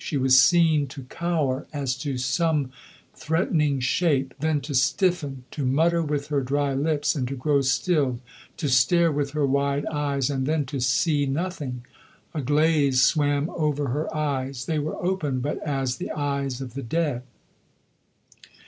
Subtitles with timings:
[0.03, 2.71] She was seen to cower as to some
[3.13, 8.19] threatening shape, then to stiffen, to mutter with her dry lips, and to grow still,
[8.57, 11.85] to stare with her wide eyes, and then to see nothing.
[12.33, 16.81] A glaze swam over her eyes; they were open, but as the eyes of the
[16.81, 17.21] dead.